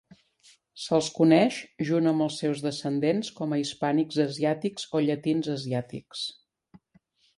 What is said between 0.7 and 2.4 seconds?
Se'ls coneix, junt amb els